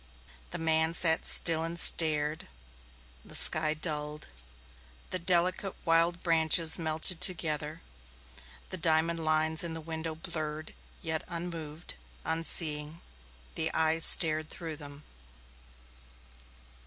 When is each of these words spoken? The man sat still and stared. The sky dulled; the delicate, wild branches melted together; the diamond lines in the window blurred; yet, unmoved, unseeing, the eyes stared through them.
The 0.49 0.57
man 0.57 0.95
sat 0.95 1.25
still 1.25 1.63
and 1.63 1.77
stared. 1.79 2.47
The 3.23 3.35
sky 3.35 3.75
dulled; 3.75 4.29
the 5.11 5.19
delicate, 5.19 5.75
wild 5.85 6.23
branches 6.23 6.79
melted 6.79 7.21
together; 7.21 7.83
the 8.71 8.77
diamond 8.77 9.23
lines 9.23 9.63
in 9.63 9.75
the 9.75 9.79
window 9.79 10.15
blurred; 10.15 10.73
yet, 11.03 11.23
unmoved, 11.27 11.93
unseeing, 12.25 12.99
the 13.53 13.71
eyes 13.75 14.03
stared 14.03 14.49
through 14.49 14.77
them. 14.77 15.03